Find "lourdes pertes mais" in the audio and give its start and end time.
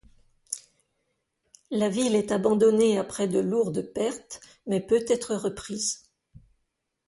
3.37-4.81